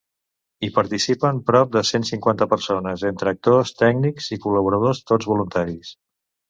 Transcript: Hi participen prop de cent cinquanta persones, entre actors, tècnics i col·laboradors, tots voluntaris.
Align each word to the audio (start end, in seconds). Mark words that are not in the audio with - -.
Hi 0.61 0.69
participen 0.77 1.41
prop 1.49 1.75
de 1.75 1.83
cent 1.91 2.07
cinquanta 2.11 2.49
persones, 2.55 3.07
entre 3.13 3.35
actors, 3.37 3.77
tècnics 3.87 4.35
i 4.39 4.43
col·laboradors, 4.49 5.09
tots 5.13 5.35
voluntaris. 5.37 5.99